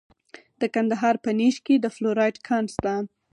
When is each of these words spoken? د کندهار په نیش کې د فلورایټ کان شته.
د 0.59 0.61
کندهار 0.75 1.15
په 1.23 1.29
نیش 1.39 1.55
کې 1.65 1.75
د 1.79 1.85
فلورایټ 1.95 2.35
کان 2.47 2.63
شته. 2.73 2.93